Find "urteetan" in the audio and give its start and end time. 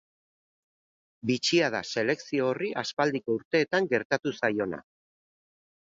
3.41-3.91